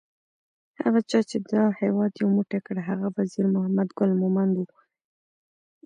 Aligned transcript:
هغه 0.81 0.99
چا 1.09 1.19
چې 1.29 1.37
دا 1.51 1.63
هیواد 1.81 2.11
یو 2.21 2.27
موټی 2.35 2.59
کړ 2.65 2.75
هغه 2.89 3.07
وزیر 3.15 3.45
محمد 3.55 3.89
ګل 3.97 4.11
مومند 4.21 4.53
وو 4.57 4.77